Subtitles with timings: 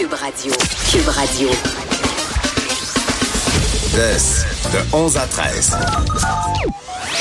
[0.00, 0.52] Cube Radio.
[0.90, 1.48] Cube Radio.
[4.72, 5.76] de 11 à 13.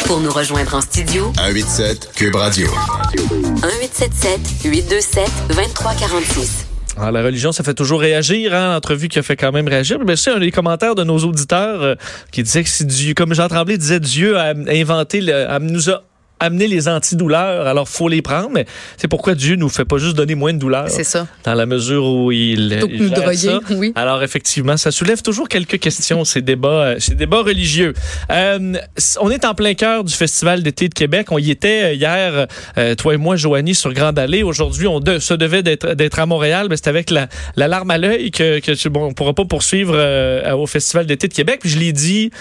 [0.05, 2.69] Pour nous rejoindre en studio, 187 Cube Radio.
[3.11, 6.67] 1877 827 2346.
[6.95, 10.00] Alors, la religion, ça fait toujours réagir, hein, l'entrevue qui a fait quand même réagir.
[10.05, 11.96] Mais c'est un des commentaires de nos auditeurs euh,
[12.32, 15.89] qui disait que c'est Dieu, comme Jean Tremblay disait, Dieu a inventé, le, a, nous
[15.89, 16.04] a
[16.40, 18.66] amener les antidouleurs, alors faut les prendre, mais
[18.98, 20.90] c'est pourquoi Dieu nous fait pas juste donner moins de douleurs.
[20.90, 21.28] C'est ça.
[21.44, 23.60] Dans la mesure où il, il nous droguer, ça.
[23.72, 23.92] Oui.
[23.96, 27.94] Alors effectivement, ça soulève toujours quelques questions ces débats, euh, ces débats religieux.
[28.32, 28.73] Euh,
[29.20, 31.27] on est en plein cœur du festival d'été de Québec.
[31.32, 34.44] On y était euh, hier, euh, toi et moi, Joanie, sur Grande Allée.
[34.44, 37.91] Aujourd'hui, on de, se devait d'être d'être à Montréal, mais c'est avec la, la larme
[37.91, 41.60] à l'œil que, que bon, on pourra pas poursuivre euh, au festival d'été de Québec.
[41.62, 42.32] Puis je l'ai dit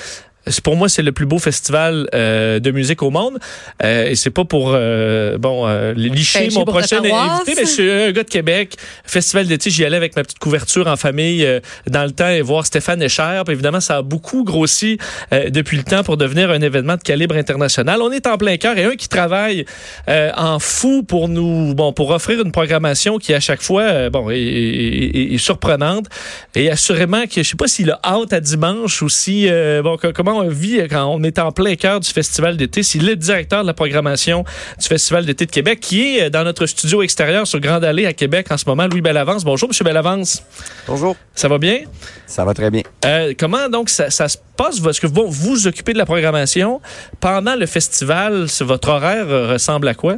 [0.63, 3.39] pour moi, c'est le plus beau festival euh, de musique au monde.
[3.83, 7.91] Euh, et c'est pas pour euh, bon euh, licher mon prochain invité, mais je suis
[7.91, 8.77] un gars de Québec.
[9.05, 12.43] Festival d'été, j'y allais avec ma petite couverture en famille euh, dans le temps et
[12.43, 13.43] voir Stéphane Echer.
[13.45, 14.99] Puis évidemment, ça a beaucoup grossi
[15.33, 18.01] euh, depuis le temps pour devenir un événement de calibre international.
[18.03, 19.65] On est en plein cœur et un qui travaille
[20.09, 24.39] en fou pour nous, bon, pour offrir une programmation qui à chaque fois, bon, est,
[24.39, 26.07] est, est, surprenante
[26.55, 29.49] et assurément que je sais pas s'il a hâte à dimanche ou si
[29.83, 32.83] bon comment on vit quand on est en plein cœur du festival d'été.
[32.83, 34.45] C'est le directeur de la programmation
[34.79, 38.13] du festival d'été de Québec qui est dans notre studio extérieur sur Grande Allée à
[38.13, 38.87] Québec en ce moment.
[38.87, 39.45] Louis Bellavance.
[39.45, 40.43] Bonjour, Monsieur Bellavance.
[40.87, 41.17] Bonjour.
[41.35, 41.81] Ça va bien?
[42.27, 42.83] Ça va très bien.
[43.05, 44.81] Euh, comment donc ça, ça, se passe?
[44.85, 46.81] Est-ce que vous vous occupez de la programmation
[47.21, 48.47] pendant le festival?
[48.61, 50.17] Votre horaire ressemble à quoi?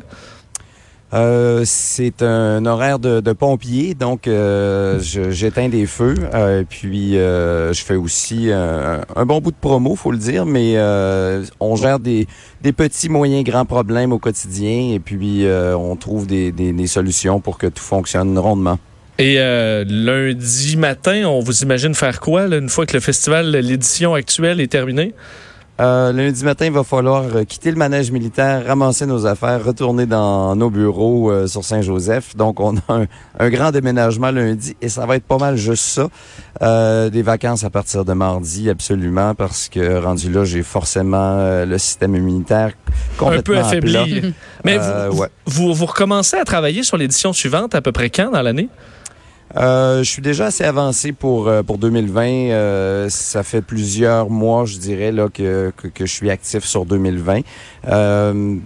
[1.12, 6.14] Euh, c'est un horaire de, de pompier, donc euh, j'éteins des feux.
[6.34, 10.74] Euh, puis euh, je fais aussi un, bon bout de promo, faut le dire, mais
[10.76, 12.28] euh, on gère des,
[12.62, 16.86] des, petits, moyens, grands problèmes au quotidien, et puis euh, on trouve des, des, des,
[16.86, 18.78] solutions pour que tout fonctionne rondement.
[19.18, 24.14] Et lundi matin, on vous imagine faire quoi là, une fois que le festival, l'édition
[24.14, 25.12] actuelle est terminée?
[25.80, 30.04] Euh, lundi matin, il va falloir euh, quitter le manège militaire, ramasser nos affaires, retourner
[30.04, 32.36] dans nos bureaux euh, sur Saint-Joseph.
[32.36, 33.06] Donc, on a un,
[33.38, 36.08] un, grand déménagement lundi et ça va être pas mal juste ça.
[36.60, 41.78] Euh, des vacances à partir de mardi, absolument, parce que rendu là, j'ai forcément le
[41.78, 42.72] système immunitaire
[43.16, 44.34] complètement un peu affaibli.
[44.64, 45.28] Mais vous, ouais.
[45.46, 48.68] vous, vous recommencez à travailler sur l'édition suivante à peu près quand dans l'année?
[49.56, 52.22] Euh, je suis déjà assez avancé pour euh, pour 2020.
[52.22, 56.86] Euh, ça fait plusieurs mois, je dirais là que, que, que je suis actif sur
[56.86, 57.40] 2020.
[57.88, 58.56] Euh,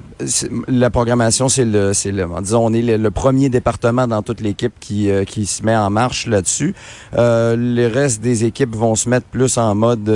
[0.69, 4.41] la programmation, c'est le c'est le disons on est le, le, premier département dans toute
[4.41, 6.75] l'équipe qui euh, qui se met en marche là-dessus.
[7.13, 10.11] les restes des équipes vont se mettre plus en mode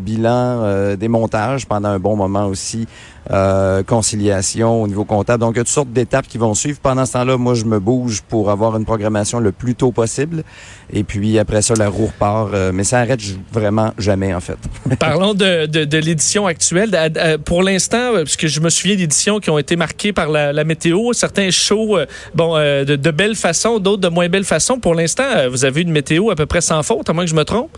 [0.00, 2.86] bilan, démontage pendant un bon moment aussi.
[3.86, 5.40] conciliation au niveau comptable.
[5.40, 6.78] Donc, il y a toutes sortes d'étapes qui vont suivre.
[6.82, 10.44] Pendant ce temps-là, moi, je me bouge pour avoir une programmation le plus tôt possible
[10.92, 12.50] et puis après ça, la roue repart.
[12.54, 13.20] Euh, mais ça arrête
[13.52, 14.56] vraiment jamais, en fait.
[14.98, 16.90] Parlons de, de, l'édition actuelle.
[17.44, 21.12] Pour l'instant, euh, parce que je me souviens d'éditions qui été marquées par la, météo,
[21.12, 24.78] certains shows, euh, bon, de, de belle façon, d'autres de moins belle façon.
[24.78, 27.36] Pour l'instant, vous avez une météo à peu près sans faute, à moins que je
[27.36, 27.76] me trompe?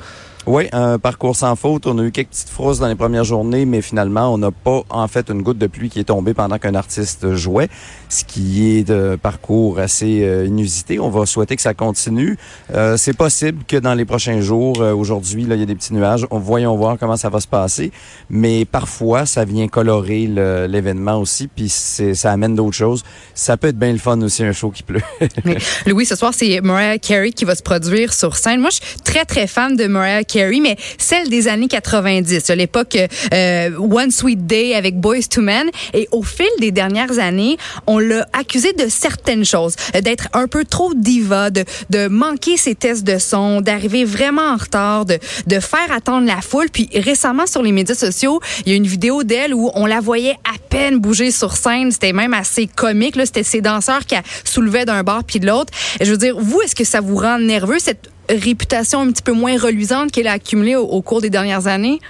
[0.49, 1.89] Oui, un parcours sans faute.
[1.89, 4.83] On a eu quelques petites frousses dans les premières journées, mais finalement, on n'a pas
[4.91, 7.69] en fait une goutte de pluie qui est tombée pendant qu'un artiste jouait,
[8.09, 11.01] ce qui est de parcours assez euh, inusité.
[11.01, 12.39] On va souhaiter que ça continue.
[12.73, 15.93] Euh, c'est possible que dans les prochains jours, euh, aujourd'hui, il y a des petits
[15.93, 16.29] nuages.
[16.31, 17.91] On, voyons voir comment ça va se passer.
[18.31, 20.28] Mais parfois, ça vient colorer
[20.69, 23.03] l'événement aussi, puis ça amène d'autres choses.
[23.34, 25.03] Ça peut être bien le fun aussi, un show qui pleut.
[25.45, 28.61] mais, Louis, ce soir, c'est Mariah Carey qui va se produire sur scène.
[28.61, 32.55] Moi, je suis très, très fan de Mariah Carey Mais celle des années 90, à
[32.55, 32.99] l'époque
[33.33, 35.71] euh, One Sweet Day avec Boys to Men.
[35.95, 40.47] Et au fil des dernières années, on l'a accusé de certaines choses, euh, d'être un
[40.47, 41.65] peu trop diva, de,
[42.09, 45.19] manquer ses tests de son, d'arriver vraiment en retard, de,
[45.61, 46.69] faire attendre la foule.
[46.71, 50.01] Puis récemment sur les médias sociaux, il y a une vidéo d'elle où on la
[50.01, 51.91] voyait à peine bouger sur scène.
[51.91, 53.17] C'était même assez comique.
[53.25, 55.73] C'était ses danseurs qui soulevaient d'un bord puis de l'autre.
[56.01, 59.33] Je veux dire, vous, est-ce que ça vous rend nerveux cette réputation un petit peu
[59.33, 62.01] moins reluisante qu'elle a accumulée au, cours des dernières années?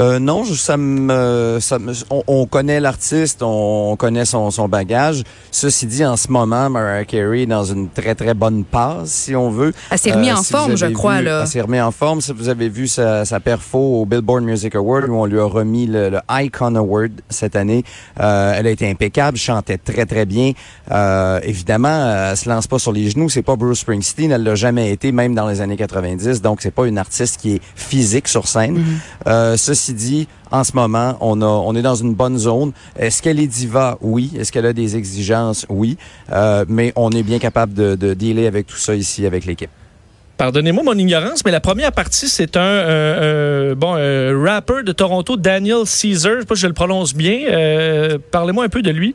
[0.00, 5.22] Euh, non, ça me, ça me on, on, connaît l'artiste, on, connaît son, son, bagage.
[5.52, 9.36] Ceci dit, en ce moment, Mariah Carey est dans une très très bonne passe, si
[9.36, 9.72] on veut.
[9.90, 11.42] Elle s'est remise euh, en si forme, je crois vu, là.
[11.42, 12.20] Elle s'est remise en forme.
[12.20, 15.44] Si vous avez vu sa, sa perfo au Billboard Music Award, où on lui a
[15.44, 17.84] remis le, le Icon Award cette année,
[18.20, 20.52] euh, elle a été impeccable, chantait très très bien.
[20.90, 23.28] Euh, évidemment, elle se lance pas sur les genoux.
[23.28, 26.42] C'est pas Bruce Springsteen, elle l'a jamais été, même dans les années 90.
[26.42, 28.82] Donc c'est pas une artiste qui est physique sur scène.
[29.26, 29.56] Mm-hmm.
[29.56, 32.72] ceci dit, en ce moment, on, a, on est dans une bonne zone.
[32.98, 33.98] Est-ce qu'elle est diva?
[34.00, 34.32] Oui.
[34.38, 35.66] Est-ce qu'elle a des exigences?
[35.68, 35.98] Oui.
[36.32, 39.70] Euh, mais on est bien capable de, de dealer avec tout ça ici, avec l'équipe.
[40.36, 44.90] Pardonnez-moi mon ignorance, mais la première partie, c'est un, euh, euh, bon euh, rapper de
[44.90, 46.32] Toronto, Daniel Caesar.
[46.34, 47.38] Je sais pas si je le prononce bien.
[48.32, 49.14] Parlez-moi un peu de lui.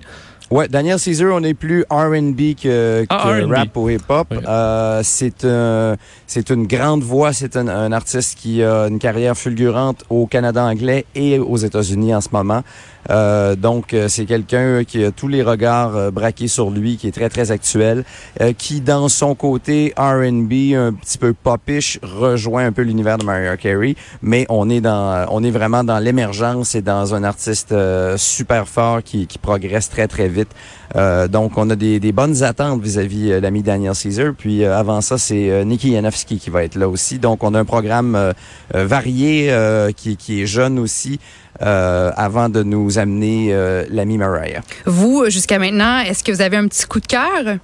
[0.51, 4.27] Ouais, Daniel Caesar, on est plus R&B que, Ah, que rap ou hip-hop.
[4.31, 4.37] Oui.
[4.47, 7.33] Euh, c'est un, c'est une grande voix.
[7.33, 12.15] C'est un, un artiste qui a une carrière fulgurante au Canada anglais et aux États-Unis
[12.15, 12.63] en ce moment.
[13.09, 17.07] Euh, donc, euh, c'est quelqu'un qui a tous les regards euh, braqués sur lui, qui
[17.07, 18.03] est très, très actuel,
[18.41, 23.25] euh, qui, dans son côté R&B, un petit peu popish, rejoint un peu l'univers de
[23.25, 27.71] Mariah Carey, mais on est dans, on est vraiment dans l'émergence et dans un artiste
[27.71, 30.49] euh, super fort qui, qui progresse très, très vite.
[30.95, 34.33] Euh, donc, on a des, des bonnes attentes vis-à-vis euh, l'ami Daniel Caesar.
[34.37, 37.19] Puis, euh, avant ça, c'est euh, Nicky Yanofsky qui va être là aussi.
[37.19, 38.33] Donc, on a un programme
[38.73, 41.19] varié euh, qui, qui est jeune aussi.
[41.61, 44.61] euh, avant de nous amener euh, l'ami Mariah.
[44.85, 47.57] Vous, jusqu'à maintenant, est-ce que vous avez un petit coup de cœur?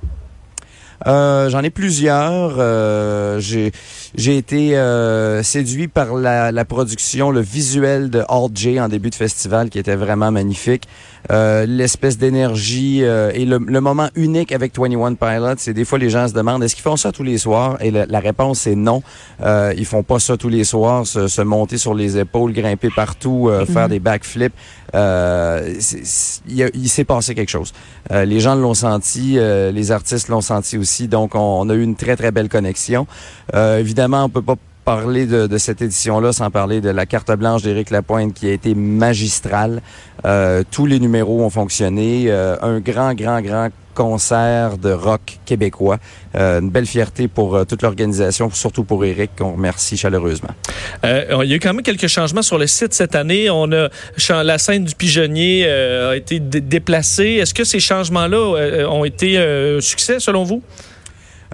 [1.07, 2.55] Euh, J'en ai plusieurs.
[2.57, 3.71] Euh, J'ai
[4.17, 9.09] j'ai été euh, séduit par la, la production, le visuel de Alt J en début
[9.09, 10.83] de festival qui était vraiment magnifique.
[11.31, 15.97] Euh, L'espèce d'énergie euh, et le, le moment unique avec 21 Pilots, c'est des fois
[15.97, 17.77] les gens se demandent est-ce qu'ils font ça tous les soirs?
[17.81, 19.01] Et la, la réponse est non.
[19.43, 22.89] Euh, ils font pas ça tous les soirs, se, se monter sur les épaules, grimper
[22.95, 24.53] partout, euh, faire des backflips.
[24.93, 25.73] Euh,
[26.47, 27.73] il s'est passé quelque chose.
[28.11, 31.73] Euh, les gens l'ont senti, euh, les artistes l'ont senti aussi, donc on, on a
[31.73, 33.07] eu une très très belle connexion.
[33.55, 37.63] Euh, évidemment, on peut pas parler de, cette édition-là sans parler de la carte blanche
[37.63, 39.81] d'Éric Lapointe qui a été magistrale.
[40.25, 42.25] Euh, tous les numéros ont fonctionné.
[42.27, 45.97] Euh, un grand, grand, grand concert de rock québécois.
[46.35, 50.51] Euh, une belle fierté pour toute l'organisation, surtout pour Éric, qu'on remercie chaleureusement.
[51.03, 53.49] Il y a eu quand même quelques changements sur le site cette année.
[53.49, 53.89] On a
[54.43, 57.39] la scène du pigeonnier a été dé- déplacée.
[57.41, 60.61] Est-ce que ces changements-là ont été euh, succès selon vous?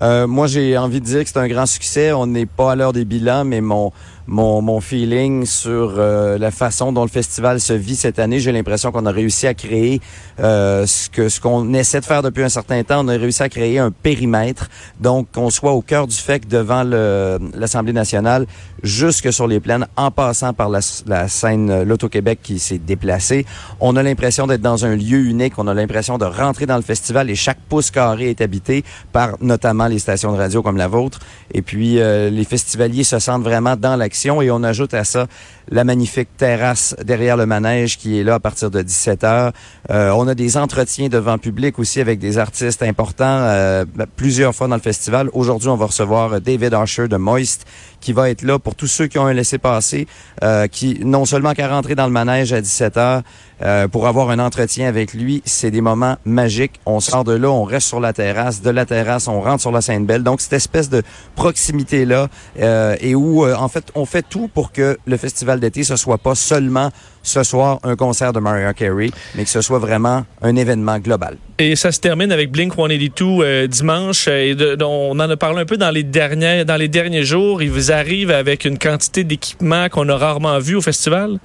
[0.02, 2.12] Euh, moi, j'ai envie de dire que c'est un grand succès.
[2.12, 3.92] On n'est pas à l'heure des bilans, mais mon
[4.28, 8.52] mon, mon feeling sur euh, la façon dont le festival se vit cette année, j'ai
[8.52, 10.02] l'impression qu'on a réussi à créer
[10.40, 13.06] euh, ce que ce qu'on essaie de faire depuis un certain temps.
[13.06, 14.70] On a réussi à créer un périmètre,
[15.00, 18.46] donc qu'on soit au cœur du que devant l'Assemblée nationale,
[18.84, 23.46] jusque sur les plaines, en passant par la, la scène euh, l'Auto-Québec qui s'est déplacée,
[23.80, 25.54] on a l'impression d'être dans un lieu unique.
[25.58, 29.36] On a l'impression de rentrer dans le festival et chaque pouce carré est habité par
[29.42, 31.20] notamment les stations de radio comme la vôtre.
[31.54, 33.96] Et puis, euh, les festivaliers se sentent vraiment dans
[34.42, 35.28] et on ajoute à ça
[35.70, 39.54] la magnifique terrasse derrière le manège qui est là à partir de 17 heures.
[39.90, 43.86] Euh, on a des entretiens devant public aussi avec des artistes importants euh,
[44.16, 45.30] plusieurs fois dans le festival.
[45.34, 47.66] Aujourd'hui, on va recevoir David Usher de Moist
[48.02, 50.08] qui va être là pour tous ceux qui ont un laissé-passer,
[50.44, 53.22] euh, qui non seulement qu'à rentrer dans le manège à 17 heures
[53.64, 56.80] euh, pour avoir un entretien avec lui, c'est des moments magiques.
[56.86, 59.72] On sort de là, on reste sur la terrasse, de la terrasse, on rentre sur
[59.72, 60.24] la Sainte-Belle.
[60.24, 61.04] Donc, cette espèce de
[61.36, 62.28] proximité-là
[62.60, 65.96] euh, et où, euh, en fait, on fait tout pour que le festival d'été, ce
[65.96, 66.90] soit pas seulement
[67.24, 71.38] ce soir un concert de Mariah Carey, mais que ce soit vraiment un événement global.
[71.60, 74.28] Et ça se termine avec Blink 182 euh, dimanche.
[74.28, 77.24] Et de- de- on en a parlé un peu dans les derniers, dans les derniers
[77.24, 77.62] jours.
[77.92, 81.40] Vous arrivent avec une quantité d'équipements qu'on a rarement vu au festival?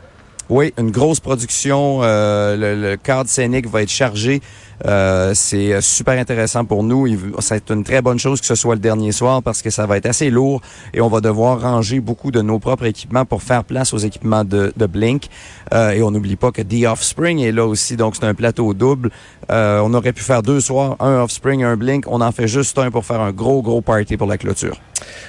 [0.48, 2.00] Oui, une grosse production.
[2.04, 4.40] euh, le, le cadre scénique va être chargé.
[4.84, 7.08] Euh, c'est euh, super intéressant pour nous.
[7.40, 9.96] C'est une très bonne chose que ce soit le dernier soir parce que ça va
[9.96, 10.60] être assez lourd
[10.92, 14.44] et on va devoir ranger beaucoup de nos propres équipements pour faire place aux équipements
[14.44, 15.24] de, Blink.
[15.72, 18.74] Euh, et on n'oublie pas que The Offspring est là aussi, donc c'est un plateau
[18.74, 19.10] double.
[19.50, 22.04] Euh, on aurait pu faire deux soirs, un Offspring, un Blink.
[22.06, 24.76] On en fait juste un pour faire un gros, gros party pour la clôture.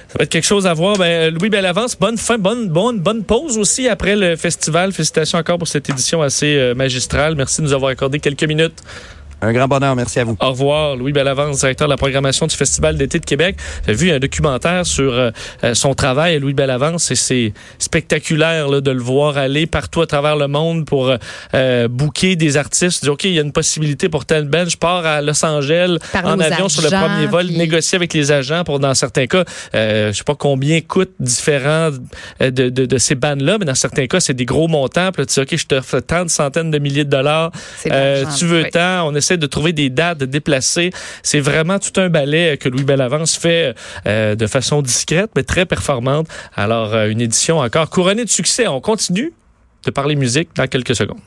[0.08, 0.98] Ça va être quelque chose à voir.
[0.98, 4.92] Ben, Louis Bellavance, bonne fin, bonne, bonne, bonne pause aussi après le festival.
[4.92, 7.36] Félicitations encore pour cette édition assez euh, magistrale.
[7.36, 8.82] Merci de nous avoir accordé quelques minutes.
[9.42, 10.36] Un grand bonheur, merci à vous.
[10.40, 13.56] Au revoir, Louis Bellavance, directeur de la programmation du Festival d'été de Québec.
[13.86, 15.30] J'ai vu un documentaire sur euh,
[15.64, 20.08] euh, son travail, Louis Bellavance, et c'est spectaculaire là, de le voir aller partout à
[20.08, 21.18] travers le monde pour euh,
[21.54, 23.04] euh, booker des artistes.
[23.04, 25.98] Dire, OK, il y a une possibilité pour tel band, je pars à Los Angeles
[26.12, 29.28] Parler en avion sur le premier vol, puis- négocier avec les agents pour, dans certains
[29.28, 29.44] cas,
[29.76, 31.92] euh, je sais pas combien coûtent différents
[32.42, 35.12] euh, de, de, de ces bandes-là, mais dans certains cas, c'est des gros montants.
[35.12, 37.52] Puis là, tu dis, OK, je te fais tant de centaines de milliers de dollars.
[37.92, 38.70] Euh, tu veux oui.
[38.72, 40.92] tant, on de trouver des dates, de déplacer.
[41.24, 45.66] C'est vraiment tout un ballet que Louis Bellavance fait euh, de façon discrète, mais très
[45.66, 46.28] performante.
[46.56, 48.68] Alors, euh, une édition encore couronnée de succès.
[48.68, 49.34] On continue
[49.86, 51.20] de parler musique dans quelques secondes.